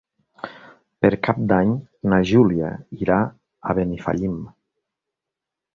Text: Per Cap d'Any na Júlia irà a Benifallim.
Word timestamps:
Per 1.05 1.11
Cap 1.27 1.41
d'Any 1.51 1.75
na 2.13 2.19
Júlia 2.31 2.73
irà 3.03 3.21
a 3.75 3.79
Benifallim. 3.83 4.45